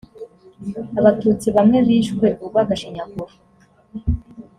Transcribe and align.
abatutsi 0.99 1.47
bamwe 1.55 1.77
bishwe 1.87 2.27
urwgashinyaguro. 2.43 3.33